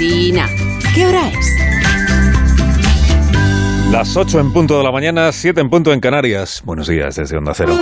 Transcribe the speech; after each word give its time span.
¿Qué 0.00 1.06
hora 1.06 1.28
es? 1.28 1.56
Las 3.90 4.16
8 4.16 4.40
en 4.40 4.50
punto 4.50 4.78
de 4.78 4.84
la 4.84 4.90
mañana, 4.90 5.30
7 5.30 5.60
en 5.60 5.68
punto 5.68 5.92
en 5.92 6.00
Canarias. 6.00 6.62
Buenos 6.64 6.88
días 6.88 7.16
desde 7.16 7.36
Onda 7.36 7.52
Cero. 7.54 7.78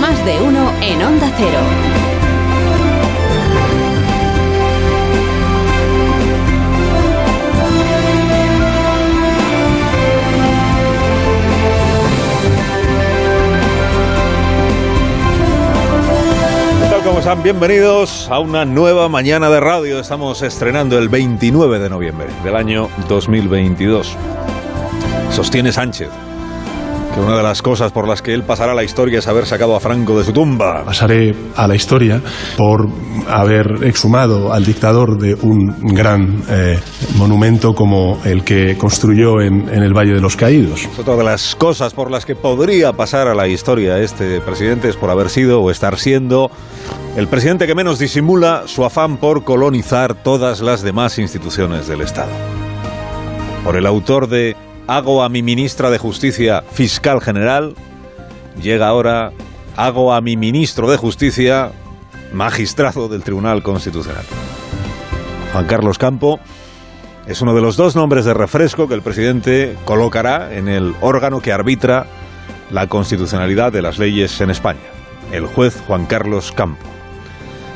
Más 0.00 0.24
de 0.24 0.40
uno 0.40 0.72
en 0.80 1.02
Onda 1.02 1.30
Cero. 1.36 1.95
Bienvenidos 17.34 18.28
a 18.30 18.38
una 18.38 18.64
nueva 18.64 19.08
mañana 19.08 19.50
de 19.50 19.58
radio. 19.58 19.98
Estamos 19.98 20.42
estrenando 20.42 20.96
el 20.96 21.08
29 21.08 21.80
de 21.80 21.90
noviembre 21.90 22.28
del 22.44 22.54
año 22.54 22.88
2022. 23.08 24.16
Sostiene 25.32 25.72
Sánchez 25.72 26.25
que 27.16 27.22
una 27.22 27.38
de 27.38 27.42
las 27.42 27.62
cosas 27.62 27.92
por 27.92 28.06
las 28.06 28.20
que 28.20 28.34
él 28.34 28.42
pasará 28.42 28.72
a 28.72 28.74
la 28.74 28.84
historia 28.84 29.20
es 29.20 29.26
haber 29.26 29.46
sacado 29.46 29.74
a 29.74 29.80
Franco 29.80 30.18
de 30.18 30.24
su 30.24 30.34
tumba. 30.34 30.84
Pasaré 30.84 31.34
a 31.56 31.66
la 31.66 31.74
historia 31.74 32.20
por 32.58 32.86
haber 33.26 33.84
exhumado 33.84 34.52
al 34.52 34.66
dictador 34.66 35.18
de 35.18 35.34
un 35.34 35.94
gran 35.94 36.42
eh, 36.50 36.78
monumento 37.16 37.74
como 37.74 38.20
el 38.26 38.44
que 38.44 38.76
construyó 38.76 39.40
en, 39.40 39.66
en 39.70 39.82
el 39.82 39.94
Valle 39.94 40.12
de 40.12 40.20
los 40.20 40.36
Caídos. 40.36 40.86
Otra 40.98 41.16
de 41.16 41.24
las 41.24 41.56
cosas 41.56 41.94
por 41.94 42.10
las 42.10 42.26
que 42.26 42.36
podría 42.36 42.92
pasar 42.92 43.28
a 43.28 43.34
la 43.34 43.48
historia 43.48 43.98
este 43.98 44.42
presidente 44.42 44.90
es 44.90 44.96
por 44.96 45.08
haber 45.08 45.30
sido 45.30 45.62
o 45.62 45.70
estar 45.70 45.98
siendo 45.98 46.50
el 47.16 47.28
presidente 47.28 47.66
que 47.66 47.74
menos 47.74 47.98
disimula 47.98 48.64
su 48.66 48.84
afán 48.84 49.16
por 49.16 49.42
colonizar 49.42 50.22
todas 50.22 50.60
las 50.60 50.82
demás 50.82 51.18
instituciones 51.18 51.88
del 51.88 52.02
Estado. 52.02 52.32
Por 53.64 53.76
el 53.76 53.86
autor 53.86 54.28
de 54.28 54.54
Hago 54.88 55.24
a 55.24 55.28
mi 55.28 55.42
ministra 55.42 55.90
de 55.90 55.98
Justicia 55.98 56.62
fiscal 56.70 57.20
general, 57.20 57.74
llega 58.62 58.86
ahora 58.86 59.32
Hago 59.76 60.14
a 60.14 60.20
mi 60.20 60.36
ministro 60.36 60.88
de 60.90 60.96
Justicia 60.96 61.72
magistrado 62.32 63.08
del 63.08 63.24
Tribunal 63.24 63.62
Constitucional. 63.62 64.24
Juan 65.52 65.66
Carlos 65.66 65.98
Campo 65.98 66.38
es 67.26 67.40
uno 67.42 67.54
de 67.54 67.62
los 67.62 67.76
dos 67.76 67.96
nombres 67.96 68.24
de 68.24 68.34
refresco 68.34 68.86
que 68.86 68.94
el 68.94 69.02
presidente 69.02 69.76
colocará 69.84 70.54
en 70.54 70.68
el 70.68 70.94
órgano 71.00 71.40
que 71.40 71.52
arbitra 71.52 72.06
la 72.70 72.86
constitucionalidad 72.86 73.72
de 73.72 73.82
las 73.82 73.98
leyes 73.98 74.40
en 74.40 74.50
España, 74.50 74.80
el 75.32 75.46
juez 75.46 75.82
Juan 75.86 76.06
Carlos 76.06 76.52
Campo, 76.52 76.86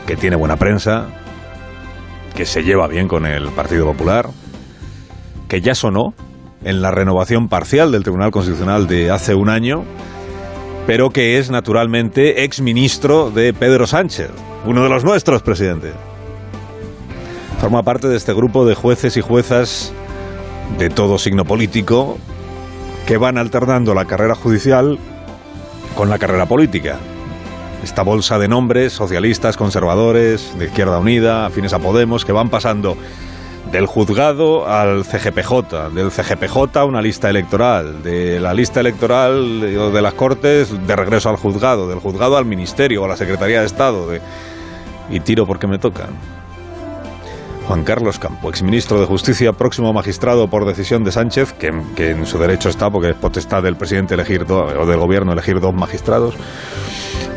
que 0.06 0.16
tiene 0.16 0.36
buena 0.36 0.56
prensa, 0.56 1.08
que 2.36 2.46
se 2.46 2.62
lleva 2.62 2.86
bien 2.86 3.08
con 3.08 3.26
el 3.26 3.48
Partido 3.48 3.86
Popular, 3.86 4.30
que 5.48 5.60
ya 5.60 5.74
sonó 5.74 6.14
en 6.64 6.82
la 6.82 6.90
renovación 6.90 7.48
parcial 7.48 7.92
del 7.92 8.02
Tribunal 8.02 8.30
Constitucional 8.30 8.86
de 8.86 9.10
hace 9.10 9.34
un 9.34 9.48
año, 9.48 9.84
pero 10.86 11.10
que 11.10 11.38
es 11.38 11.50
naturalmente 11.50 12.44
exministro 12.44 13.30
de 13.30 13.54
Pedro 13.54 13.86
Sánchez, 13.86 14.30
uno 14.66 14.82
de 14.82 14.88
los 14.88 15.04
nuestros, 15.04 15.42
presidente. 15.42 15.92
Forma 17.60 17.82
parte 17.82 18.08
de 18.08 18.16
este 18.16 18.32
grupo 18.32 18.66
de 18.66 18.74
jueces 18.74 19.16
y 19.16 19.20
juezas 19.20 19.92
de 20.78 20.88
todo 20.88 21.18
signo 21.18 21.44
político 21.44 22.18
que 23.06 23.16
van 23.16 23.38
alternando 23.38 23.94
la 23.94 24.04
carrera 24.04 24.34
judicial 24.34 24.98
con 25.94 26.08
la 26.08 26.18
carrera 26.18 26.46
política. 26.46 26.98
Esta 27.82 28.02
bolsa 28.02 28.38
de 28.38 28.48
nombres, 28.48 28.92
socialistas, 28.92 29.56
conservadores, 29.56 30.56
de 30.58 30.66
Izquierda 30.66 30.98
Unida, 30.98 31.46
afines 31.46 31.72
a 31.72 31.78
Podemos, 31.78 32.24
que 32.24 32.32
van 32.32 32.50
pasando 32.50 32.96
del 33.72 33.86
juzgado 33.86 34.66
al 34.68 35.04
CGPJ, 35.04 35.90
del 35.94 36.10
CGPJ 36.10 36.76
a 36.78 36.84
una 36.84 37.00
lista 37.00 37.30
electoral, 37.30 38.02
de 38.02 38.40
la 38.40 38.52
lista 38.52 38.80
electoral 38.80 39.60
de, 39.60 39.90
de 39.90 40.02
las 40.02 40.14
Cortes 40.14 40.86
de 40.86 40.96
regreso 40.96 41.28
al 41.30 41.36
juzgado, 41.36 41.88
del 41.88 42.00
juzgado 42.00 42.36
al 42.36 42.44
Ministerio 42.44 43.02
o 43.02 43.04
a 43.04 43.08
la 43.08 43.16
Secretaría 43.16 43.60
de 43.60 43.66
Estado, 43.66 44.08
de, 44.08 44.20
y 45.10 45.20
tiro 45.20 45.46
porque 45.46 45.66
me 45.68 45.78
tocan. 45.78 46.08
Juan 47.68 47.84
Carlos 47.84 48.18
Campo, 48.18 48.48
exministro 48.50 48.98
de 48.98 49.06
Justicia, 49.06 49.52
próximo 49.52 49.92
magistrado 49.92 50.48
por 50.48 50.66
decisión 50.66 51.04
de 51.04 51.12
Sánchez, 51.12 51.52
que, 51.52 51.72
que 51.94 52.10
en 52.10 52.26
su 52.26 52.36
derecho 52.38 52.68
está 52.68 52.90
porque 52.90 53.10
es 53.10 53.14
potestad 53.16 53.62
del 53.62 53.76
presidente 53.76 54.14
elegir 54.14 54.44
do- 54.44 54.64
o 54.64 54.86
del 54.86 54.98
gobierno 54.98 55.32
elegir 55.32 55.60
dos 55.60 55.72
magistrados. 55.72 56.34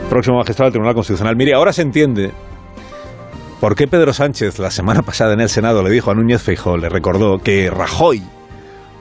Próximo 0.09 0.37
magistrado 0.37 0.65
del 0.67 0.73
Tribunal 0.73 0.95
Constitucional. 0.95 1.35
Mire, 1.35 1.53
ahora 1.53 1.71
se 1.71 1.83
entiende 1.83 2.31
por 3.63 3.77
qué 3.77 3.87
Pedro 3.87 4.11
Sánchez 4.11 4.59
la 4.59 4.69
semana 4.69 5.03
pasada 5.03 5.31
en 5.31 5.39
el 5.39 5.47
Senado 5.47 5.83
le 5.83 5.89
dijo 5.89 6.11
a 6.11 6.13
Núñez 6.13 6.41
Feijóo, 6.41 6.75
le 6.75 6.89
recordó 6.89 7.37
que 7.37 7.69
Rajoy 7.69 8.21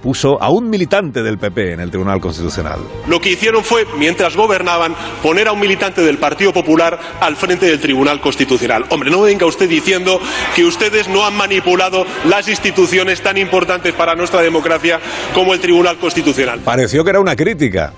puso 0.01 0.41
a 0.41 0.51
un 0.53 0.71
militante 0.71 1.25
del 1.25 1.37
PP 1.37 1.73
en 1.73 1.81
el 1.81 1.91
Tribunal 1.91 2.21
Constitucional. 2.21 2.79
Lo 3.09 3.19
que 3.19 3.33
hicieron 3.33 3.65
fue, 3.65 3.85
mientras 3.99 4.37
gobernaban, 4.37 4.95
poner 5.21 5.49
a 5.49 5.53
un 5.53 5.59
militante 5.59 6.03
del 6.03 6.19
Partido 6.19 6.53
Popular 6.53 6.97
al 7.21 7.35
frente 7.35 7.67
del 7.67 7.81
Tribunal 7.81 8.21
Constitucional. 8.21 8.85
Hombre, 8.91 9.11
no 9.11 9.23
venga 9.23 9.47
usted 9.47 9.69
diciendo 9.69 10.21
que 10.55 10.65
ustedes 10.65 11.09
no 11.09 11.27
han 11.27 11.37
manipulado 11.37 12.07
las 12.27 12.49
instituciones 12.49 13.21
tan 13.21 13.39
importantes 13.39 13.93
para 13.95 14.15
nuestra 14.15 14.43
democracia 14.43 15.01
como 15.35 15.55
el 15.55 15.61
Tribunal 15.61 15.99
Constitucional. 15.99 16.61
Pareció 16.61 17.03
que 17.03 17.11
era 17.11 17.19
una 17.19 17.35
crítica, 17.35 17.93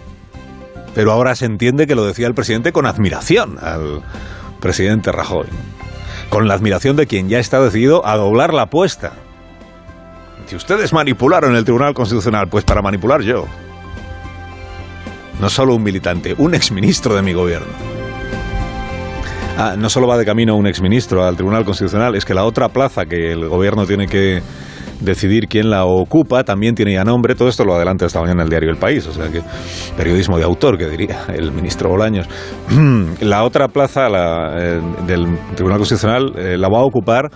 pero 0.94 1.12
ahora 1.12 1.34
se 1.34 1.44
entiende 1.44 1.86
que 1.86 1.94
lo 1.94 2.06
decía 2.06 2.26
el 2.26 2.32
presidente 2.32 2.72
con 2.72 2.86
admiración 2.86 3.58
al 3.60 4.00
presidente 4.60 5.12
Rajoy. 5.12 5.48
Con 6.28 6.48
la 6.48 6.54
admiración 6.54 6.96
de 6.96 7.06
quien 7.06 7.28
ya 7.28 7.38
está 7.38 7.60
decidido 7.60 8.06
a 8.06 8.16
doblar 8.16 8.52
la 8.52 8.62
apuesta. 8.62 9.12
Si 10.46 10.56
ustedes 10.56 10.92
manipularon 10.92 11.56
el 11.56 11.64
Tribunal 11.64 11.94
Constitucional, 11.94 12.48
pues 12.48 12.64
para 12.64 12.82
manipular 12.82 13.22
yo. 13.22 13.46
No 15.40 15.48
solo 15.48 15.74
un 15.74 15.82
militante, 15.82 16.34
un 16.38 16.54
exministro 16.54 17.14
de 17.14 17.22
mi 17.22 17.32
gobierno. 17.32 17.72
Ah, 19.56 19.76
no 19.78 19.88
solo 19.88 20.08
va 20.08 20.18
de 20.18 20.24
camino 20.24 20.56
un 20.56 20.66
exministro 20.66 21.24
al 21.24 21.36
Tribunal 21.36 21.64
Constitucional, 21.64 22.16
es 22.16 22.24
que 22.24 22.34
la 22.34 22.44
otra 22.44 22.68
plaza 22.68 23.06
que 23.06 23.30
el 23.30 23.48
gobierno 23.48 23.86
tiene 23.86 24.08
que 24.08 24.42
decidir 25.00 25.48
quién 25.48 25.70
la 25.70 25.84
ocupa 25.84 26.44
también 26.44 26.74
tiene 26.74 26.94
ya 26.94 27.04
nombre. 27.04 27.34
Todo 27.34 27.48
esto 27.48 27.64
lo 27.64 27.74
adelanta 27.74 28.06
esta 28.06 28.20
mañana 28.20 28.42
el 28.42 28.48
diario 28.48 28.70
El 28.70 28.76
País, 28.76 29.06
o 29.06 29.12
sea 29.12 29.30
que 29.30 29.42
periodismo 29.96 30.38
de 30.38 30.44
autor, 30.44 30.78
que 30.78 30.88
diría 30.88 31.24
el 31.34 31.52
ministro 31.52 31.90
Bolaños. 31.90 32.28
la 33.20 33.44
otra 33.44 33.68
plaza 33.68 34.08
la, 34.08 34.54
eh, 34.58 34.80
del 35.06 35.38
Tribunal 35.54 35.78
Constitucional 35.78 36.32
eh, 36.36 36.56
la 36.58 36.68
va 36.68 36.78
a 36.78 36.84
ocupar 36.84 37.30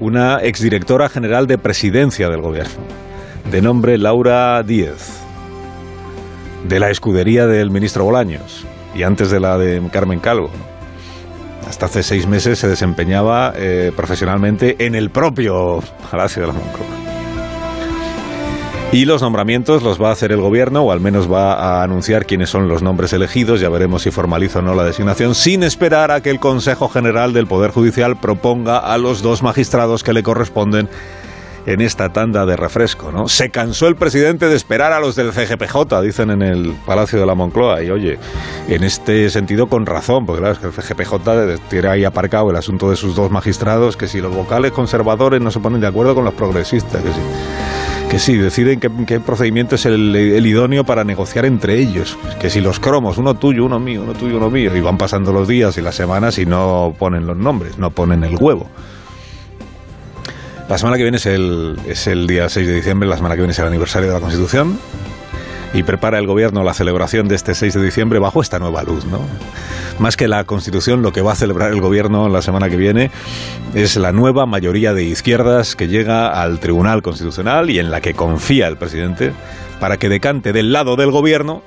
una 0.00 0.38
exdirectora 0.42 1.08
general 1.08 1.46
de 1.46 1.58
presidencia 1.58 2.28
del 2.30 2.40
gobierno, 2.40 2.82
de 3.50 3.60
nombre 3.60 3.98
Laura 3.98 4.62
Díez, 4.62 5.20
de 6.66 6.80
la 6.80 6.90
escudería 6.90 7.46
del 7.46 7.70
ministro 7.70 8.04
Bolaños 8.04 8.66
y 8.94 9.02
antes 9.02 9.30
de 9.30 9.40
la 9.40 9.58
de 9.58 9.82
Carmen 9.90 10.20
Calvo. 10.20 10.50
Hasta 11.70 11.86
hace 11.86 12.02
seis 12.02 12.26
meses 12.26 12.58
se 12.58 12.66
desempeñaba 12.66 13.52
eh, 13.54 13.92
profesionalmente 13.94 14.74
en 14.84 14.96
el 14.96 15.10
propio 15.10 15.78
Palacio 16.10 16.42
de 16.42 16.48
la 16.48 16.54
Moncloa. 16.54 16.88
Y 18.90 19.04
los 19.04 19.22
nombramientos 19.22 19.84
los 19.84 20.02
va 20.02 20.08
a 20.08 20.12
hacer 20.12 20.32
el 20.32 20.40
gobierno, 20.40 20.82
o 20.82 20.90
al 20.90 20.98
menos 20.98 21.30
va 21.30 21.52
a 21.52 21.84
anunciar 21.84 22.26
quiénes 22.26 22.50
son 22.50 22.66
los 22.66 22.82
nombres 22.82 23.12
elegidos, 23.12 23.60
ya 23.60 23.68
veremos 23.68 24.02
si 24.02 24.10
formaliza 24.10 24.58
o 24.58 24.62
no 24.62 24.74
la 24.74 24.82
designación, 24.82 25.36
sin 25.36 25.62
esperar 25.62 26.10
a 26.10 26.22
que 26.22 26.30
el 26.30 26.40
Consejo 26.40 26.88
General 26.88 27.32
del 27.32 27.46
Poder 27.46 27.70
Judicial 27.70 28.16
proponga 28.16 28.78
a 28.78 28.98
los 28.98 29.22
dos 29.22 29.44
magistrados 29.44 30.02
que 30.02 30.12
le 30.12 30.24
corresponden 30.24 30.88
en 31.66 31.80
esta 31.80 32.12
tanda 32.12 32.46
de 32.46 32.56
refresco, 32.56 33.12
¿no? 33.12 33.28
Se 33.28 33.50
cansó 33.50 33.88
el 33.88 33.96
presidente 33.96 34.46
de 34.46 34.56
esperar 34.56 34.92
a 34.92 35.00
los 35.00 35.16
del 35.16 35.32
CGPJ, 35.32 36.00
dicen 36.02 36.30
en 36.30 36.42
el 36.42 36.74
Palacio 36.86 37.20
de 37.20 37.26
la 37.26 37.34
Moncloa, 37.34 37.82
y 37.82 37.90
oye, 37.90 38.18
en 38.68 38.84
este 38.84 39.30
sentido 39.30 39.68
con 39.68 39.86
razón, 39.86 40.26
porque 40.26 40.40
claro, 40.40 40.54
es 40.54 40.58
que 40.58 40.66
el 40.66 40.72
CGPJ 40.72 41.60
tiene 41.68 41.88
ahí 41.88 42.04
aparcado 42.04 42.50
el 42.50 42.56
asunto 42.56 42.90
de 42.90 42.96
sus 42.96 43.14
dos 43.14 43.30
magistrados, 43.30 43.96
que 43.96 44.08
si 44.08 44.20
los 44.20 44.34
vocales 44.34 44.72
conservadores 44.72 45.40
no 45.40 45.50
se 45.50 45.60
ponen 45.60 45.80
de 45.80 45.86
acuerdo 45.86 46.14
con 46.14 46.24
los 46.24 46.34
progresistas, 46.34 47.02
que 47.02 47.10
sí 47.12 47.20
que 48.10 48.18
sí, 48.18 48.36
deciden 48.36 48.80
qué, 48.80 49.20
procedimiento 49.20 49.76
es 49.76 49.86
el, 49.86 50.16
el, 50.16 50.44
idóneo 50.44 50.82
para 50.82 51.04
negociar 51.04 51.44
entre 51.44 51.78
ellos. 51.78 52.18
Que 52.40 52.50
si 52.50 52.60
los 52.60 52.80
cromos, 52.80 53.18
uno 53.18 53.34
tuyo, 53.34 53.64
uno 53.64 53.78
mío, 53.78 54.02
uno 54.02 54.14
tuyo, 54.14 54.38
uno 54.38 54.50
mío, 54.50 54.76
y 54.76 54.80
van 54.80 54.98
pasando 54.98 55.32
los 55.32 55.46
días 55.46 55.78
y 55.78 55.80
las 55.80 55.94
semanas 55.94 56.36
y 56.38 56.44
no 56.44 56.92
ponen 56.98 57.24
los 57.24 57.36
nombres, 57.36 57.78
no 57.78 57.92
ponen 57.92 58.24
el 58.24 58.36
huevo. 58.36 58.68
La 60.70 60.78
semana 60.78 60.96
que 60.96 61.02
viene 61.02 61.16
es 61.16 61.26
el, 61.26 61.76
es 61.88 62.06
el 62.06 62.28
día 62.28 62.48
6 62.48 62.64
de 62.64 62.74
diciembre, 62.76 63.08
la 63.08 63.16
semana 63.16 63.34
que 63.34 63.40
viene 63.40 63.50
es 63.50 63.58
el 63.58 63.66
aniversario 63.66 64.06
de 64.06 64.14
la 64.14 64.20
Constitución. 64.20 64.78
Y 65.74 65.82
prepara 65.82 66.16
el 66.20 66.28
gobierno 66.28 66.62
la 66.62 66.74
celebración 66.74 67.26
de 67.26 67.34
este 67.34 67.56
6 67.56 67.74
de 67.74 67.82
diciembre 67.82 68.20
bajo 68.20 68.40
esta 68.40 68.60
nueva 68.60 68.84
luz, 68.84 69.04
¿no? 69.04 69.18
Más 69.98 70.16
que 70.16 70.28
la 70.28 70.44
Constitución, 70.44 71.02
lo 71.02 71.10
que 71.10 71.22
va 71.22 71.32
a 71.32 71.34
celebrar 71.34 71.72
el 71.72 71.80
gobierno 71.80 72.28
la 72.28 72.40
semana 72.40 72.68
que 72.68 72.76
viene 72.76 73.10
es 73.74 73.96
la 73.96 74.12
nueva 74.12 74.46
mayoría 74.46 74.94
de 74.94 75.02
izquierdas 75.02 75.74
que 75.74 75.88
llega 75.88 76.28
al 76.40 76.60
Tribunal 76.60 77.02
Constitucional 77.02 77.68
y 77.68 77.80
en 77.80 77.90
la 77.90 78.00
que 78.00 78.14
confía 78.14 78.68
el 78.68 78.76
presidente 78.76 79.32
para 79.80 79.96
que 79.96 80.08
decante 80.08 80.52
del 80.52 80.72
lado 80.72 80.94
del 80.94 81.10
gobierno 81.10 81.62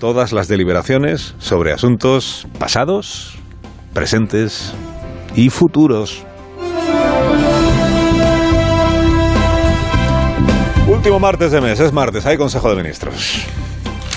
todas 0.00 0.32
las 0.32 0.48
deliberaciones 0.48 1.34
sobre 1.36 1.74
asuntos 1.74 2.48
pasados, 2.58 3.36
presentes 3.92 4.72
y 5.34 5.50
futuros. 5.50 6.24
Último 11.06 11.20
martes 11.20 11.52
de 11.52 11.60
mes, 11.60 11.78
es 11.78 11.92
martes, 11.92 12.26
hay 12.26 12.36
Consejo 12.36 12.68
de 12.68 12.74
Ministros. 12.74 13.46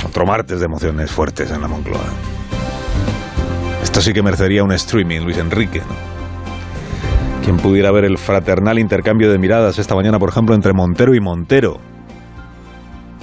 Otro 0.08 0.26
martes 0.26 0.60
de 0.60 0.66
emociones 0.66 1.12
fuertes 1.12 1.52
en 1.52 1.62
la 1.62 1.68
Moncloa. 1.68 2.02
Esto 3.84 4.02
sí 4.02 4.12
que 4.12 4.24
merecería 4.24 4.64
un 4.64 4.72
streaming, 4.72 5.20
Luis 5.20 5.38
Enrique. 5.38 5.82
¿no? 5.82 7.44
Quien 7.44 7.58
pudiera 7.58 7.92
ver 7.92 8.06
el 8.06 8.18
fraternal 8.18 8.80
intercambio 8.80 9.32
de 9.32 9.38
miradas 9.38 9.78
esta 9.78 9.94
mañana, 9.94 10.18
por 10.18 10.30
ejemplo, 10.30 10.56
entre 10.56 10.74
Montero 10.74 11.14
y 11.14 11.20
Montero. 11.20 11.78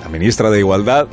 La 0.00 0.10
ministra 0.10 0.48
de 0.50 0.60
Igualdad, 0.60 1.08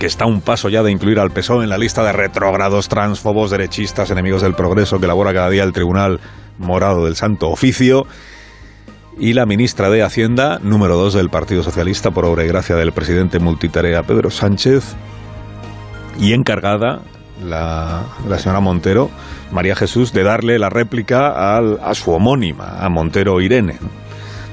que 0.00 0.06
está 0.06 0.24
a 0.24 0.26
un 0.28 0.40
paso 0.40 0.68
ya 0.68 0.82
de 0.82 0.90
incluir 0.90 1.20
al 1.20 1.30
PSOE 1.30 1.62
en 1.62 1.70
la 1.70 1.78
lista 1.78 2.02
de 2.02 2.10
retrógrados, 2.10 2.88
transfobos, 2.88 3.52
derechistas, 3.52 4.10
enemigos 4.10 4.42
del 4.42 4.54
progreso 4.54 4.98
que 4.98 5.04
elabora 5.04 5.32
cada 5.32 5.48
día 5.48 5.62
el 5.62 5.72
Tribunal 5.72 6.18
Morado 6.58 7.04
del 7.04 7.14
Santo 7.14 7.50
Oficio 7.50 8.08
y 9.20 9.34
la 9.34 9.44
ministra 9.44 9.90
de 9.90 10.02
Hacienda, 10.02 10.58
número 10.62 10.96
dos 10.96 11.12
del 11.12 11.28
Partido 11.28 11.62
Socialista, 11.62 12.10
por 12.10 12.24
obra 12.24 12.42
y 12.42 12.48
gracia 12.48 12.74
del 12.74 12.92
presidente 12.92 13.38
multitarea 13.38 14.02
Pedro 14.02 14.30
Sánchez, 14.30 14.96
y 16.18 16.32
encargada, 16.32 17.02
la, 17.44 18.04
la 18.26 18.38
señora 18.38 18.60
Montero, 18.60 19.10
María 19.52 19.76
Jesús, 19.76 20.14
de 20.14 20.22
darle 20.22 20.58
la 20.58 20.70
réplica 20.70 21.56
al, 21.56 21.78
a 21.84 21.94
su 21.94 22.12
homónima, 22.12 22.78
a 22.80 22.88
Montero 22.88 23.40
Irene. 23.42 23.78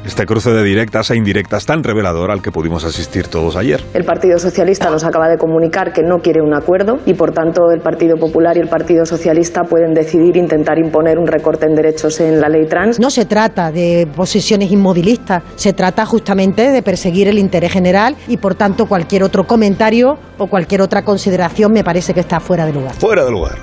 Este 0.08 0.26
cruce 0.26 0.52
de 0.52 0.64
directas 0.64 1.12
e 1.12 1.18
indirectas 1.18 1.66
tan 1.66 1.84
revelador 1.84 2.32
al 2.32 2.42
que 2.42 2.50
pudimos 2.50 2.86
asistir 2.86 3.28
todos 3.28 3.58
ayer. 3.58 3.84
El 3.94 4.06
Partido 4.06 4.40
Socialista 4.40 4.90
nos 4.90 5.04
acaba 5.04 5.28
de 5.28 5.38
comunicar 5.38 5.92
que 5.92 6.02
no 6.02 6.20
quiere 6.20 6.42
un 6.42 6.54
acuerdo 6.54 7.00
y, 7.06 7.14
por 7.14 7.34
tanto, 7.34 7.72
el 7.72 7.82
Partido 7.82 8.16
Popular 8.16 8.56
y 8.56 8.62
el 8.62 8.70
Partido 8.70 9.06
Socialista 9.06 9.66
pueden 9.66 9.94
decidir 9.94 10.38
intentar 10.38 10.80
imponer 10.80 11.20
un 11.20 11.28
recorte 11.28 11.66
en 11.66 11.76
derechos 11.76 12.22
en 12.22 12.40
la 12.40 12.48
ley 12.48 12.68
trans. 12.68 13.02
No 13.02 13.10
se 13.10 13.26
trata 13.26 13.70
de 13.70 14.08
posiciones 14.16 14.72
inmovilistas, 14.72 15.44
se 15.58 15.74
trata 15.74 16.06
justamente 16.06 16.72
de 16.72 16.82
perseguir 16.82 17.28
el 17.28 17.38
interés 17.38 17.74
general 17.74 18.16
y, 18.30 18.38
por 18.38 18.56
tanto, 18.56 18.86
cualquier 18.86 19.24
otro 19.24 19.46
comentario 19.46 20.18
o 20.38 20.48
cualquier 20.48 20.84
otra 20.84 21.04
consideración 21.04 21.74
me 21.74 21.84
parece 21.84 22.14
que 22.14 22.22
está 22.22 22.40
fuera 22.40 22.66
de 22.66 22.72
lugar. 22.72 22.94
Fuera 22.94 23.26
de 23.26 23.32
lugar. 23.32 23.58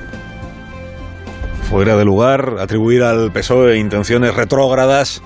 Fuera 1.70 1.97
de 1.97 2.05
lugar 2.05 2.56
atribuir 2.61 3.02
al 3.02 3.32
PSOE 3.32 3.79
intenciones 3.79 4.35
retrógradas 4.37 5.23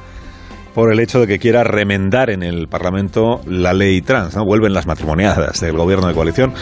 por 0.78 0.92
el 0.92 1.00
hecho 1.00 1.18
de 1.18 1.26
que 1.26 1.40
quiera 1.40 1.64
remendar 1.64 2.30
en 2.30 2.44
el 2.44 2.68
Parlamento 2.68 3.40
la 3.48 3.72
ley 3.72 4.00
trans. 4.00 4.36
¿no? 4.36 4.44
Vuelven 4.44 4.72
las 4.72 4.86
matrimoniadas 4.86 5.60
del 5.60 5.76
gobierno 5.76 6.06
de 6.06 6.14
coalición 6.14 6.54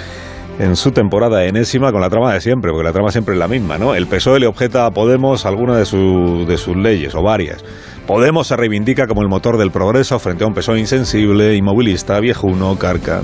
en 0.59 0.75
su 0.75 0.93
temporada 0.93 1.45
enésima 1.45 1.93
con 1.93 2.01
la 2.01 2.09
trama 2.09 2.33
de 2.33 2.41
siempre, 2.41 2.71
porque 2.71 2.87
la 2.87 2.95
trama 2.95 3.11
siempre 3.11 3.35
es 3.35 3.39
la 3.39 3.47
misma. 3.47 3.77
¿no? 3.77 3.95
El 3.95 4.07
PSOE 4.07 4.41
le 4.41 4.47
objeta 4.47 4.87
a 4.87 4.91
Podemos 4.91 5.45
alguna 5.45 5.77
de, 5.77 5.85
su, 5.85 6.47
sus 6.57 6.77
leyes, 6.79 7.15
o 7.15 7.23
varias. 7.23 7.63
Podemos 8.07 8.47
se 8.47 8.57
reivindica 8.57 9.07
como 9.07 9.21
el 9.21 9.29
motor 9.29 9.59
del 9.59 9.71
progreso 9.71 10.19
frente 10.19 10.45
a 10.45 10.47
un 10.47 10.55
PSOE 10.55 10.79
insensible, 10.79 11.55
inmovilista, 11.55 12.19
viejuno, 12.19 12.79
carca. 12.79 13.21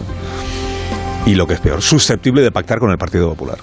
Y 1.24 1.36
lo 1.36 1.46
que 1.46 1.54
es 1.54 1.60
peor, 1.60 1.80
susceptible 1.80 2.42
de 2.42 2.50
pactar 2.50 2.80
con 2.80 2.90
el 2.90 2.98
Partido 2.98 3.30
Popular 3.30 3.56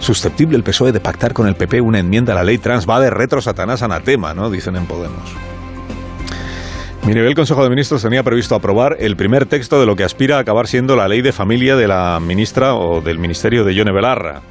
susceptible 0.00 0.56
el 0.56 0.64
PSOE 0.64 0.90
de 0.90 1.00
pactar 1.00 1.32
con 1.32 1.46
el 1.46 1.54
PP 1.54 1.80
una 1.80 2.00
enmienda 2.00 2.32
a 2.32 2.36
la 2.36 2.44
ley 2.44 2.58
trans 2.58 2.88
va 2.88 2.98
de 2.98 3.10
retro 3.10 3.40
satanás 3.40 3.82
anatema, 3.82 4.34
¿no? 4.34 4.48
Dicen 4.48 4.74
en 4.76 4.86
Podemos. 4.86 5.47
Mire, 7.08 7.26
el 7.26 7.34
Consejo 7.34 7.62
de 7.64 7.70
Ministros 7.70 8.02
tenía 8.02 8.22
previsto 8.22 8.54
aprobar 8.54 8.98
el 9.00 9.16
primer 9.16 9.46
texto 9.46 9.80
de 9.80 9.86
lo 9.86 9.96
que 9.96 10.04
aspira 10.04 10.36
a 10.36 10.40
acabar 10.40 10.66
siendo 10.66 10.94
la 10.94 11.08
ley 11.08 11.22
de 11.22 11.32
familia 11.32 11.74
de 11.74 11.88
la 11.88 12.20
ministra 12.20 12.74
o 12.74 13.00
del 13.00 13.18
ministerio 13.18 13.64
de 13.64 13.74
Yone 13.74 13.92
Belarra. 13.92 14.42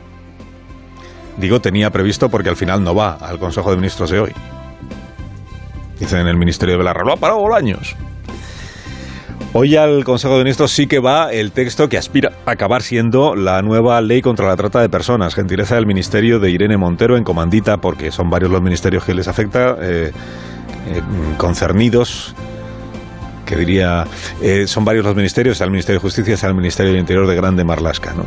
Digo 1.38 1.62
tenía 1.62 1.92
previsto 1.92 2.30
porque 2.30 2.50
al 2.50 2.56
final 2.56 2.84
no 2.84 2.96
va 2.96 3.14
al 3.14 3.38
Consejo 3.38 3.70
de 3.70 3.76
Ministros 3.76 4.10
de 4.10 4.22
hoy. 4.22 4.32
Dicen 6.00 6.22
en 6.22 6.28
el 6.30 6.38
ministerio 6.38 6.74
de 6.74 6.80
Belarra, 6.80 7.04
lo 7.06 7.14
ha 7.14 7.18
parado 7.18 7.54
años. 7.54 7.96
Hoy 9.54 9.76
al 9.76 10.04
Consejo 10.04 10.34
de 10.34 10.44
Ministros 10.44 10.72
sí 10.72 10.88
que 10.88 10.98
va 10.98 11.32
el 11.32 11.52
texto 11.52 11.88
que 11.90 12.00
aspira 12.00 12.32
a 12.48 12.54
acabar 12.54 12.82
siendo 12.82 13.36
la 13.36 13.62
nueva 13.62 14.02
ley 14.02 14.24
contra 14.24 14.48
la 14.48 14.56
trata 14.56 14.82
de 14.82 14.90
personas, 14.90 15.36
gentileza 15.36 15.76
del 15.76 15.86
ministerio 15.86 16.40
de 16.40 16.50
Irene 16.50 16.78
Montero 16.78 17.18
en 17.18 17.24
comandita, 17.24 17.78
porque 17.78 18.12
son 18.12 18.32
varios 18.32 18.50
los 18.50 18.64
ministerios 18.64 19.04
que 19.04 19.14
les 19.14 19.28
afecta, 19.28 19.76
eh, 19.80 20.12
eh, 20.88 21.02
concernidos 21.38 22.36
que 23.46 23.56
diría, 23.56 24.06
eh, 24.42 24.68
son 24.68 24.86
varios 24.86 25.06
los 25.06 25.16
ministerios, 25.16 25.62
el 25.62 25.72
Ministerio 25.72 26.00
de 26.00 26.02
Justicia, 26.02 26.38
sea 26.38 26.50
el 26.50 26.56
Ministerio 26.56 26.92
del 26.92 27.00
Interior 27.00 27.26
de 27.26 27.36
Grande 27.36 27.64
Marlasca, 27.64 28.14
¿no? 28.14 28.26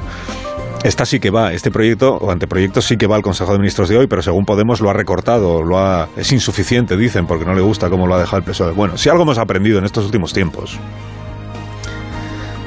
Esta 0.83 1.05
sí 1.05 1.21
que 1.21 1.29
va, 1.29 1.53
este 1.53 1.71
proyecto 1.71 2.15
o 2.15 2.31
anteproyecto 2.31 2.81
sí 2.81 2.97
que 2.97 3.07
va 3.07 3.17
al 3.17 3.23
Consejo 3.23 3.53
de 3.53 3.59
Ministros 3.59 3.91
de 3.91 3.99
hoy, 3.99 4.07
pero 4.07 4.23
según 4.23 4.47
Podemos 4.47 4.81
lo 4.81 4.89
ha 4.89 4.95
recortado, 4.95 5.63
lo 5.63 5.79
ha, 5.79 6.09
es 6.17 6.33
insuficiente, 6.33 6.97
dicen, 6.97 7.27
porque 7.27 7.45
no 7.45 7.55
le 7.55 7.61
gusta 7.61 7.91
cómo 7.91 8.07
lo 8.07 8.15
ha 8.15 8.19
dejado 8.19 8.39
el 8.39 8.45
PSOE. 8.45 8.73
Bueno, 8.73 8.97
si 8.97 9.11
algo 9.11 9.25
hemos 9.25 9.37
aprendido 9.37 9.79
en 9.79 9.85
estos 9.85 10.07
últimos 10.07 10.33
tiempos, 10.33 10.79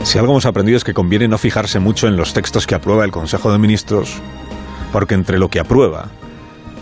si 0.03 0.19
algo 0.19 0.33
hemos 0.33 0.45
aprendido 0.45 0.77
es 0.77 0.83
que 0.83 0.93
conviene 0.93 1.27
no 1.27 1.39
fijarse 1.39 1.79
mucho 1.79 2.07
en 2.07 2.15
los 2.15 2.33
textos 2.33 2.67
que 2.67 2.75
aprueba 2.75 3.03
el 3.03 3.11
Consejo 3.11 3.51
de 3.51 3.57
Ministros, 3.57 4.21
porque 4.91 5.15
entre 5.15 5.39
lo 5.39 5.49
que 5.49 5.59
aprueba 5.59 6.09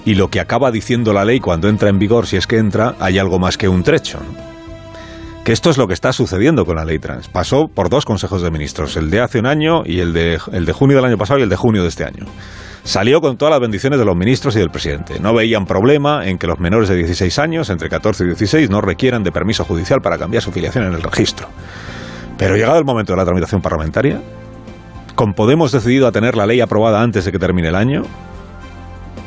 y 0.06 0.16
lo 0.16 0.30
que 0.30 0.40
acaba 0.40 0.72
diciendo 0.72 1.14
la 1.14 1.26
ley 1.26 1.40
cuando 1.40 1.70
entra 1.70 1.90
en 1.90 2.00
vigor, 2.00 2.28
si 2.28 2.38
es 2.38 2.48
que 2.48 2.58
entra, 2.58 2.96
hay 3.00 3.20
algo 3.20 3.40
más 3.40 3.58
que 3.58 3.68
un 3.68 3.84
trecho. 3.84 4.20
Que 5.44 5.54
esto 5.54 5.70
es 5.70 5.78
lo 5.78 5.88
que 5.88 5.94
está 5.94 6.14
sucediendo 6.14 6.66
con 6.66 6.76
la 6.76 6.86
ley 6.86 7.00
trans. 7.00 7.28
Pasó 7.28 7.68
por 7.68 7.90
dos 7.90 8.06
consejos 8.06 8.42
de 8.42 8.52
ministros, 8.52 8.96
el 8.96 9.10
de 9.10 9.22
hace 9.22 9.40
un 9.40 9.48
año 9.48 9.84
y 9.86 10.00
el 10.00 10.14
de, 10.14 10.40
el 10.52 10.66
de 10.66 10.74
junio 10.74 10.98
del 10.98 11.06
año 11.06 11.18
pasado 11.18 11.40
y 11.40 11.44
el 11.44 11.50
de 11.50 11.56
junio 11.56 11.82
de 11.82 11.90
este 11.90 12.04
año. 12.04 12.26
Salió 12.84 13.22
con 13.22 13.38
todas 13.38 13.52
las 13.52 13.60
bendiciones 13.60 14.00
de 14.00 14.06
los 14.06 14.16
ministros 14.16 14.56
y 14.56 14.60
del 14.60 14.72
presidente. 14.72 15.20
No 15.20 15.34
veían 15.34 15.66
problema 15.66 16.28
en 16.28 16.38
que 16.38 16.48
los 16.48 16.60
menores 16.60 16.90
de 16.90 16.96
16 16.96 17.38
años, 17.40 17.70
entre 17.70 17.90
14 17.90 18.24
y 18.24 18.28
16, 18.28 18.70
no 18.70 18.82
requieran 18.82 19.24
de 19.24 19.32
permiso 19.32 19.64
judicial 19.66 20.02
para 20.02 20.18
cambiar 20.18 20.42
su 20.42 20.52
filiación 20.52 20.86
en 20.86 20.94
el 20.94 21.04
registro. 21.04 21.48
Pero 22.38 22.56
llegado 22.56 22.80
el 22.80 22.86
momento 22.86 23.14
de 23.14 23.18
la 23.18 23.26
tramitación 23.26 23.62
parlamentaria, 23.62 24.20
con 25.14 25.34
Podemos 25.34 25.72
decidido 25.72 26.08
a 26.08 26.12
tener 26.12 26.36
la 26.36 26.48
ley 26.48 26.60
aprobada 26.60 27.02
antes 27.02 27.26
de 27.26 27.32
que 27.32 27.38
termine 27.38 27.68
el 27.68 27.76
año, 27.76 28.04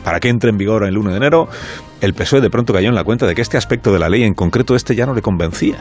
para 0.04 0.20
que 0.20 0.28
entre 0.28 0.50
en 0.50 0.58
vigor 0.58 0.84
el 0.84 0.96
1 0.96 1.10
de 1.10 1.16
enero, 1.16 1.48
el 2.00 2.14
PSOE 2.14 2.42
de 2.42 2.50
pronto 2.50 2.72
cayó 2.72 2.90
en 2.90 2.94
la 2.94 3.02
cuenta 3.02 3.26
de 3.26 3.34
que 3.34 3.42
este 3.42 3.56
aspecto 3.56 3.92
de 3.92 3.98
la 3.98 4.08
ley, 4.08 4.22
en 4.22 4.34
concreto 4.34 4.76
este, 4.76 4.94
ya 4.94 5.06
no 5.06 5.14
le 5.14 5.22
convencía. 5.22 5.78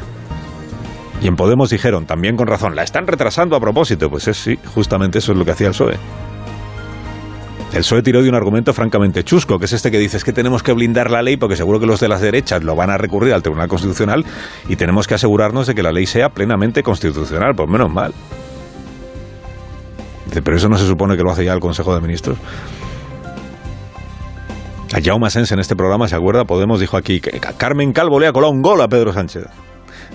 Y 1.22 1.28
en 1.28 1.36
Podemos 1.36 1.70
dijeron, 1.70 2.06
también 2.06 2.36
con 2.36 2.48
razón, 2.48 2.76
la 2.76 2.84
están 2.84 3.06
retrasando 3.06 3.56
a 3.56 3.60
propósito. 3.60 4.10
Pues 4.10 4.28
es, 4.28 4.38
sí, 4.38 4.58
justamente 4.74 5.20
eso 5.20 5.34
es 5.34 5.38
lo 5.38 5.46
que 5.46 5.52
hacía 5.52 5.68
el 5.68 5.74
PSOE. 5.74 5.98
El 7.74 7.80
PSOE 7.80 8.04
tiró 8.04 8.22
de 8.22 8.30
un 8.30 8.36
argumento 8.36 8.74
francamente 8.74 9.24
chusco, 9.24 9.58
que 9.58 9.66
es 9.66 9.74
este 9.74 9.90
que 9.90 9.98
dice 9.98 10.18
es 10.18 10.24
que 10.24 10.32
tenemos 10.34 10.64
que 10.64 10.74
blindar 10.74 11.10
la 11.10 11.22
ley 11.22 11.38
porque 11.38 11.56
seguro 11.56 11.80
que 11.80 11.86
los 11.86 12.00
de 12.00 12.08
las 12.08 12.22
derechas 12.22 12.64
lo 12.64 12.76
van 12.76 12.90
a 12.90 12.98
recurrir 12.98 13.34
al 13.34 13.42
Tribunal 13.42 13.68
Constitucional 13.68 14.26
y 14.70 14.76
tenemos 14.76 15.08
que 15.08 15.16
asegurarnos 15.16 15.66
de 15.68 15.76
que 15.76 15.82
la 15.82 15.92
ley 15.92 16.06
sea 16.06 16.30
plenamente 16.30 16.84
constitucional, 16.84 17.54
pues 17.56 17.70
menos 17.70 17.92
mal. 17.92 18.14
Pero 20.44 20.58
eso 20.58 20.70
no 20.70 20.78
se 20.78 20.86
supone 20.86 21.16
que 21.16 21.24
lo 21.24 21.32
hace 21.32 21.46
ya 21.46 21.54
el 21.54 21.60
Consejo 21.60 21.96
de 21.96 22.02
Ministros. 22.02 22.38
A 24.94 25.02
Jaume 25.04 25.28
en 25.34 25.60
este 25.60 25.76
programa, 25.76 26.08
¿se 26.08 26.16
acuerda? 26.16 26.46
Podemos 26.46 26.80
dijo 26.80 26.98
aquí 26.98 27.20
que 27.20 27.40
Carmen 27.58 27.94
Calvo 27.94 28.20
le 28.20 28.28
ha 28.28 28.32
colado 28.32 28.54
un 28.54 28.62
gol 28.62 28.80
a 28.80 28.88
Pedro 28.88 29.12
Sánchez. 29.12 29.46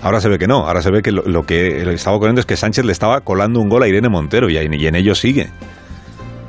Ahora 0.01 0.21
se 0.21 0.29
ve 0.29 0.39
que 0.39 0.47
no, 0.47 0.65
ahora 0.65 0.81
se 0.81 0.89
ve 0.89 1.01
que 1.01 1.11
lo, 1.11 1.21
lo 1.23 1.43
que 1.43 1.81
estaba 1.91 2.15
ocurriendo 2.15 2.39
es 2.39 2.45
que 2.45 2.55
Sánchez 2.55 2.85
le 2.85 2.93
estaba 2.93 3.19
colando 3.19 3.59
un 3.59 3.67
gol 3.67 3.83
a 3.83 3.89
Irene 3.89 4.07
Montero 4.07 4.49
y, 4.49 4.55
en 4.55 4.95
ello 4.95 5.15
sigue. 5.15 5.49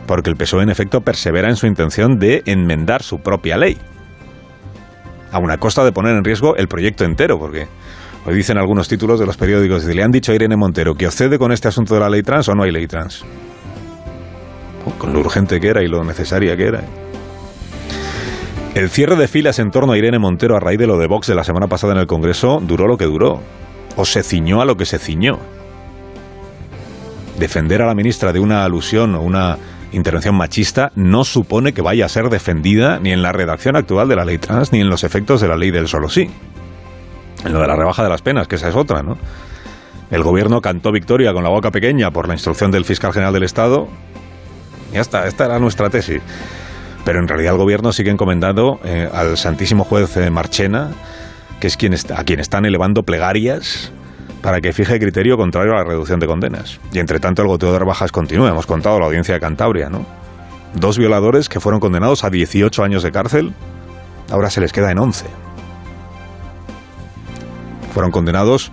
Porque 0.06 0.30
el 0.30 0.36
PSOE 0.36 0.62
en 0.62 0.70
efecto 0.70 1.00
persevera 1.00 1.48
en 1.48 1.56
su 1.56 1.66
intención 1.66 2.20
de 2.20 2.44
enmendar 2.46 3.02
su 3.02 3.18
propia 3.18 3.56
ley. 3.56 3.76
A 5.32 5.40
una 5.40 5.56
costa 5.56 5.82
de 5.82 5.90
poner 5.90 6.14
en 6.14 6.22
riesgo 6.22 6.54
el 6.54 6.68
proyecto 6.68 7.04
entero, 7.04 7.36
porque 7.36 7.66
hoy 8.26 8.34
dicen 8.36 8.58
algunos 8.58 8.86
títulos 8.86 9.18
de 9.18 9.26
los 9.26 9.36
periódicos, 9.36 9.84
le 9.84 10.04
han 10.04 10.12
dicho 10.12 10.30
a 10.30 10.36
Irene 10.36 10.54
Montero 10.54 10.94
que 10.94 11.06
accede 11.06 11.36
con 11.36 11.50
este 11.50 11.66
asunto 11.66 11.94
de 11.94 12.00
la 12.00 12.08
ley 12.08 12.22
trans 12.22 12.48
o 12.48 12.54
no 12.54 12.62
hay 12.62 12.70
ley 12.70 12.86
trans. 12.86 13.24
Con 14.98 15.12
lo 15.12 15.18
urgente 15.18 15.58
que 15.58 15.66
era 15.66 15.82
y 15.82 15.88
lo 15.88 16.04
necesaria 16.04 16.56
que 16.56 16.66
era. 16.66 16.84
El 18.74 18.88
cierre 18.88 19.16
de 19.16 19.26
filas 19.26 19.58
en 19.58 19.72
torno 19.72 19.92
a 19.92 19.98
Irene 19.98 20.20
Montero 20.20 20.56
a 20.56 20.60
raíz 20.60 20.78
de 20.78 20.86
lo 20.86 20.96
de 20.96 21.08
Vox 21.08 21.26
de 21.26 21.34
la 21.34 21.42
semana 21.42 21.66
pasada 21.66 21.92
en 21.92 21.98
el 21.98 22.06
Congreso 22.06 22.60
duró 22.62 22.86
lo 22.86 22.96
que 22.96 23.04
duró, 23.04 23.40
o 23.96 24.04
se 24.04 24.22
ciñó 24.22 24.60
a 24.60 24.64
lo 24.64 24.76
que 24.76 24.86
se 24.86 25.00
ciñó. 25.00 25.40
Defender 27.36 27.82
a 27.82 27.86
la 27.86 27.96
ministra 27.96 28.32
de 28.32 28.38
una 28.38 28.64
alusión 28.64 29.16
o 29.16 29.22
una 29.22 29.58
intervención 29.90 30.36
machista 30.36 30.92
no 30.94 31.24
supone 31.24 31.72
que 31.72 31.82
vaya 31.82 32.06
a 32.06 32.08
ser 32.08 32.30
defendida 32.30 33.00
ni 33.00 33.10
en 33.10 33.22
la 33.22 33.32
redacción 33.32 33.74
actual 33.74 34.08
de 34.08 34.14
la 34.14 34.24
ley 34.24 34.38
trans 34.38 34.72
ni 34.72 34.80
en 34.80 34.88
los 34.88 35.02
efectos 35.02 35.40
de 35.40 35.48
la 35.48 35.56
ley 35.56 35.72
del 35.72 35.88
solo 35.88 36.08
sí. 36.08 36.30
En 37.44 37.52
lo 37.52 37.60
de 37.60 37.66
la 37.66 37.74
rebaja 37.74 38.04
de 38.04 38.08
las 38.08 38.22
penas, 38.22 38.46
que 38.46 38.54
esa 38.54 38.68
es 38.68 38.76
otra, 38.76 39.02
¿no? 39.02 39.18
El 40.12 40.22
gobierno 40.22 40.60
cantó 40.60 40.92
victoria 40.92 41.32
con 41.32 41.42
la 41.42 41.50
boca 41.50 41.72
pequeña 41.72 42.12
por 42.12 42.28
la 42.28 42.34
instrucción 42.34 42.70
del 42.70 42.84
fiscal 42.84 43.12
general 43.12 43.34
del 43.34 43.42
Estado. 43.42 43.88
Ya 44.92 45.00
está, 45.00 45.26
esta 45.26 45.46
era 45.46 45.58
nuestra 45.58 45.90
tesis 45.90 46.22
pero 47.04 47.18
en 47.18 47.28
realidad 47.28 47.52
el 47.52 47.58
gobierno 47.58 47.92
sigue 47.92 48.10
encomendado 48.10 48.78
eh, 48.84 49.08
al 49.12 49.36
Santísimo 49.36 49.84
Juez 49.84 50.16
eh, 50.16 50.30
Marchena, 50.30 50.90
que 51.60 51.66
es 51.66 51.76
quien 51.76 51.92
está, 51.92 52.20
a 52.20 52.24
quien 52.24 52.40
están 52.40 52.64
elevando 52.66 53.02
plegarias 53.02 53.92
para 54.42 54.60
que 54.60 54.72
fije 54.72 54.98
criterio 54.98 55.36
contrario 55.36 55.72
a 55.72 55.76
la 55.76 55.84
reducción 55.84 56.20
de 56.20 56.26
condenas. 56.26 56.80
Y 56.92 56.98
entre 56.98 57.20
tanto 57.20 57.42
el 57.42 57.48
goteo 57.48 57.72
de 57.72 57.78
rebajas 57.78 58.10
continúa. 58.10 58.48
Hemos 58.48 58.66
contado 58.66 58.98
la 58.98 59.06
audiencia 59.06 59.34
de 59.34 59.40
Cantabria, 59.40 59.90
¿no? 59.90 60.06
Dos 60.74 60.98
violadores 60.98 61.48
que 61.48 61.60
fueron 61.60 61.80
condenados 61.80 62.24
a 62.24 62.30
18 62.30 62.82
años 62.82 63.02
de 63.02 63.10
cárcel, 63.10 63.52
ahora 64.30 64.50
se 64.50 64.60
les 64.60 64.72
queda 64.72 64.90
en 64.90 64.98
11. 64.98 65.26
Fueron 67.92 68.12
condenados 68.12 68.72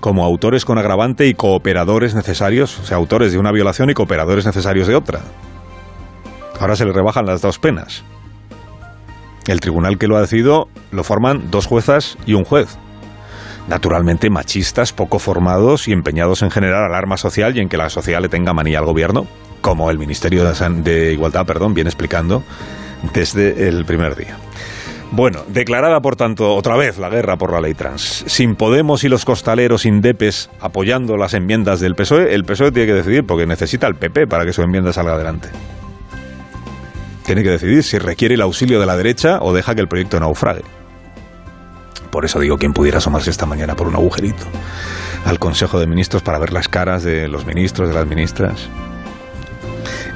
como 0.00 0.24
autores 0.24 0.64
con 0.64 0.78
agravante 0.78 1.26
y 1.26 1.34
cooperadores 1.34 2.14
necesarios, 2.14 2.78
o 2.78 2.84
sea, 2.84 2.96
autores 2.96 3.32
de 3.32 3.38
una 3.38 3.50
violación 3.50 3.90
y 3.90 3.94
cooperadores 3.94 4.46
necesarios 4.46 4.86
de 4.86 4.94
otra. 4.94 5.20
Ahora 6.60 6.76
se 6.76 6.84
le 6.84 6.92
rebajan 6.92 7.26
las 7.26 7.42
dos 7.42 7.58
penas. 7.58 8.04
El 9.46 9.60
tribunal 9.60 9.98
que 9.98 10.08
lo 10.08 10.16
ha 10.16 10.20
decidido 10.20 10.68
lo 10.90 11.04
forman 11.04 11.50
dos 11.50 11.66
juezas 11.66 12.16
y 12.26 12.34
un 12.34 12.44
juez. 12.44 12.76
Naturalmente 13.68 14.30
machistas, 14.30 14.92
poco 14.92 15.18
formados 15.18 15.88
y 15.88 15.92
empeñados 15.92 16.42
en 16.42 16.50
generar 16.50 16.84
alarma 16.84 17.16
social 17.16 17.56
y 17.56 17.60
en 17.60 17.68
que 17.68 17.76
la 17.76 17.90
sociedad 17.90 18.20
le 18.20 18.28
tenga 18.28 18.52
manía 18.52 18.78
al 18.78 18.84
gobierno, 18.84 19.26
como 19.60 19.90
el 19.90 19.98
Ministerio 19.98 20.44
de 20.44 21.12
Igualdad, 21.12 21.46
perdón, 21.46 21.74
viene 21.74 21.90
explicando 21.90 22.42
desde 23.12 23.68
el 23.68 23.84
primer 23.84 24.14
día. 24.16 24.36
Bueno, 25.12 25.44
declarada 25.48 26.00
por 26.00 26.16
tanto 26.16 26.54
otra 26.54 26.76
vez 26.76 26.98
la 26.98 27.08
guerra 27.08 27.36
por 27.36 27.52
la 27.52 27.60
ley 27.60 27.74
trans. 27.74 28.24
Sin 28.26 28.56
Podemos 28.56 29.04
y 29.04 29.08
los 29.08 29.24
costaleros 29.24 29.86
indepes 29.86 30.50
apoyando 30.60 31.16
las 31.16 31.34
enmiendas 31.34 31.80
del 31.80 31.94
PSOE, 31.94 32.34
el 32.34 32.44
PSOE 32.44 32.72
tiene 32.72 32.88
que 32.88 32.94
decidir 32.94 33.24
porque 33.24 33.46
necesita 33.46 33.86
el 33.86 33.94
PP 33.94 34.26
para 34.26 34.44
que 34.44 34.52
su 34.52 34.62
enmienda 34.62 34.92
salga 34.92 35.14
adelante. 35.14 35.48
Tiene 37.26 37.42
que 37.42 37.50
decidir 37.50 37.82
si 37.82 37.98
requiere 37.98 38.36
el 38.36 38.40
auxilio 38.40 38.80
de 38.80 38.86
la 38.86 38.96
derecha 38.96 39.40
o 39.42 39.52
deja 39.52 39.74
que 39.74 39.82
el 39.82 39.88
proyecto 39.88 40.18
naufrague. 40.18 40.62
Por 42.10 42.24
eso 42.24 42.40
digo, 42.40 42.56
quien 42.56 42.72
pudiera 42.72 42.98
asomarse 42.98 43.30
esta 43.30 43.44
mañana 43.44 43.76
por 43.76 43.88
un 43.88 43.96
agujerito 43.96 44.44
al 45.26 45.38
Consejo 45.38 45.78
de 45.78 45.86
Ministros 45.86 46.22
para 46.22 46.38
ver 46.38 46.52
las 46.52 46.68
caras 46.68 47.02
de 47.02 47.28
los 47.28 47.44
ministros, 47.44 47.88
de 47.88 47.94
las 47.94 48.06
ministras. 48.06 48.68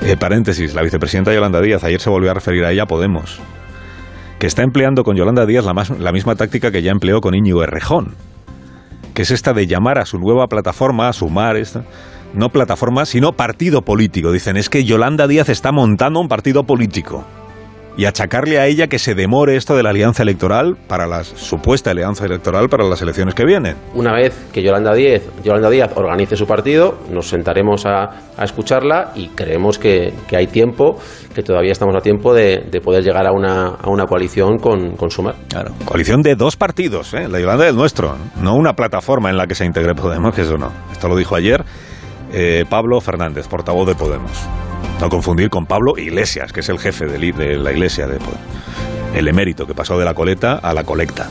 Eh, 0.02 0.16
paréntesis, 0.16 0.72
la 0.72 0.82
vicepresidenta 0.82 1.34
Yolanda 1.34 1.60
Díaz 1.60 1.84
ayer 1.84 2.00
se 2.00 2.08
volvió 2.08 2.30
a 2.30 2.34
referir 2.34 2.64
a 2.64 2.72
ella 2.72 2.86
Podemos 2.86 3.40
que 4.40 4.46
está 4.46 4.62
empleando 4.62 5.04
con 5.04 5.16
Yolanda 5.16 5.44
Díaz 5.44 5.66
la, 5.66 6.12
misma 6.12 6.34
táctica 6.34 6.70
que 6.70 6.80
ya 6.80 6.92
empleó 6.92 7.20
con 7.20 7.34
Íñigo 7.34 7.62
Errejón, 7.62 8.14
que 9.12 9.20
es 9.20 9.30
esta 9.30 9.52
de 9.52 9.66
llamar 9.66 9.98
a 9.98 10.06
su 10.06 10.18
nueva 10.18 10.46
plataforma, 10.46 11.08
a 11.08 11.12
sumar 11.12 11.58
esta, 11.58 11.84
no 12.34 12.50
plataforma, 12.50 13.06
sino 13.06 13.32
partido 13.32 13.82
político. 13.82 14.32
Dicen, 14.32 14.56
es 14.56 14.68
que 14.68 14.84
Yolanda 14.84 15.26
Díaz 15.26 15.48
está 15.48 15.72
montando 15.72 16.20
un 16.20 16.28
partido 16.28 16.64
político 16.64 17.24
y 17.96 18.06
achacarle 18.06 18.58
a 18.58 18.66
ella 18.66 18.86
que 18.86 18.98
se 18.98 19.14
demore 19.14 19.56
esto 19.56 19.76
de 19.76 19.82
la 19.82 19.90
alianza 19.90 20.22
electoral 20.22 20.76
para 20.88 21.06
la 21.06 21.24
supuesta 21.24 21.90
alianza 21.90 22.24
electoral 22.24 22.68
para 22.68 22.84
las 22.84 23.02
elecciones 23.02 23.34
que 23.34 23.44
vienen. 23.44 23.76
Una 23.94 24.14
vez 24.14 24.34
que 24.52 24.62
Yolanda 24.62 24.94
Díaz, 24.94 25.22
Yolanda 25.44 25.68
Díaz 25.68 25.90
organice 25.96 26.36
su 26.36 26.46
partido, 26.46 26.98
nos 27.10 27.28
sentaremos 27.28 27.84
a, 27.86 28.30
escucharla 28.42 29.12
y 29.14 29.28
creemos 29.28 29.78
que, 29.78 30.14
hay 30.34 30.46
tiempo, 30.46 30.98
que 31.34 31.42
todavía 31.42 31.72
estamos 31.72 31.94
a 31.94 32.00
tiempo 32.00 32.32
de, 32.32 32.80
poder 32.82 33.04
llegar 33.04 33.26
a 33.26 33.32
una, 33.32 33.66
a 33.66 33.90
una 33.90 34.06
coalición 34.06 34.58
con, 34.58 34.96
con, 34.96 35.10
Sumar. 35.10 35.34
Claro, 35.48 35.72
coalición 35.84 36.22
de 36.22 36.36
dos 36.36 36.56
partidos, 36.56 37.12
¿eh? 37.12 37.28
la 37.28 37.38
Yolanda 37.38 37.66
del 37.66 37.76
nuestro, 37.76 38.16
no 38.40 38.54
una 38.54 38.72
plataforma 38.72 39.28
en 39.28 39.36
la 39.36 39.46
que 39.46 39.54
se 39.54 39.66
integre 39.66 39.94
Podemos, 39.94 40.34
que 40.34 40.42
eso 40.42 40.56
no. 40.56 40.72
Esto 40.90 41.08
lo 41.08 41.16
dijo 41.16 41.34
ayer 41.34 41.64
eh, 42.32 42.64
Pablo 42.68 43.00
Fernández, 43.00 43.48
portavoz 43.48 43.86
de 43.86 43.94
Podemos. 43.94 44.32
No 45.00 45.08
confundir 45.08 45.50
con 45.50 45.66
Pablo 45.66 45.96
Iglesias, 45.96 46.52
que 46.52 46.60
es 46.60 46.68
el 46.68 46.78
jefe 46.78 47.06
de, 47.06 47.56
la 47.56 47.72
iglesia 47.72 48.06
de 48.06 48.18
el 49.14 49.28
emérito 49.28 49.66
que 49.66 49.74
pasó 49.74 49.98
de 49.98 50.04
la 50.04 50.14
coleta 50.14 50.54
a 50.54 50.72
la 50.74 50.84
colecta. 50.84 51.28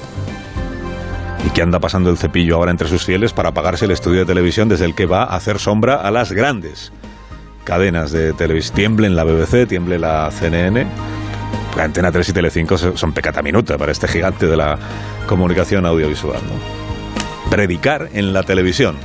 Y 1.46 1.52
que 1.52 1.62
anda 1.62 1.80
pasando 1.80 2.10
el 2.10 2.18
cepillo 2.18 2.56
ahora 2.56 2.72
entre 2.72 2.90
sus 2.90 3.06
fieles 3.06 3.32
para 3.32 3.54
pagarse 3.54 3.86
el 3.86 3.92
estudio 3.92 4.22
de 4.22 4.26
televisión 4.26 4.68
desde 4.68 4.86
el 4.86 4.96
que 4.96 5.06
va 5.06 5.24
a 5.24 5.36
hacer 5.36 5.60
sombra 5.60 5.96
a 5.96 6.12
las 6.12 6.32
grandes 6.32 6.92
cadenas 7.64 8.12
de 8.12 8.34
televisión. 8.34 8.76
Tiemble 8.76 9.08
en 9.08 9.16
la 9.16 9.24
BBC, 9.24 9.68
tiemble 9.68 10.00
la 10.00 10.30
CNN. 10.32 10.88
La 11.78 11.84
Antena 11.84 12.12
3 12.12 12.28
y 12.28 12.34
Telecinco 12.34 12.78
son 12.78 13.14
pecata 13.14 13.42
minuta 13.42 13.78
para 13.78 13.92
este 13.92 14.08
gigante 14.08 14.48
de 14.48 14.58
la 14.58 14.78
comunicación 15.28 15.86
audiovisual. 15.86 16.42
Predicar 17.50 18.10
en 18.14 18.34
la 18.34 18.44
televisión. 18.44 18.98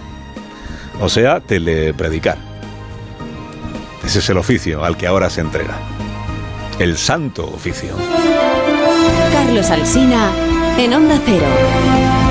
O 1.00 1.08
sea, 1.08 1.40
telepredicar. 1.40 2.38
Ese 4.04 4.18
es 4.18 4.28
el 4.28 4.38
oficio 4.38 4.84
al 4.84 4.96
que 4.96 5.06
ahora 5.06 5.30
se 5.30 5.40
entrega. 5.40 5.76
El 6.78 6.96
santo 6.96 7.46
oficio. 7.46 7.94
Carlos 9.32 9.70
Alsina 9.70 10.30
en 10.78 10.94
Onda 10.94 11.20
Cero. 11.24 12.23